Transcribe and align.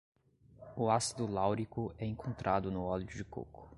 O 0.75 0.89
ácido 0.89 1.27
láurico 1.31 1.93
é 1.99 2.07
encontrado 2.07 2.71
no 2.71 2.81
óleo 2.85 3.05
de 3.05 3.23
coco 3.23 3.69